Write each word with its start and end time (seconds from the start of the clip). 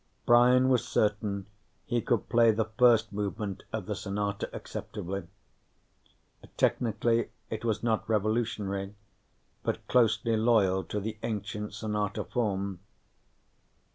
Brian 0.25 0.67
was 0.69 0.83
certain 0.83 1.45
he 1.85 2.01
could 2.01 2.27
play 2.27 2.49
the 2.49 2.65
first 2.65 3.13
movement 3.13 3.61
of 3.71 3.85
the 3.85 3.93
sonata 3.93 4.49
acceptably. 4.51 5.27
Technically, 6.57 7.29
it 7.51 7.63
was 7.63 7.83
not 7.83 8.09
revolutionary, 8.09 8.95
but 9.61 9.87
closely 9.87 10.35
loyal 10.35 10.83
to 10.83 10.99
the 10.99 11.19
ancient 11.21 11.75
sonata 11.75 12.23
form. 12.23 12.79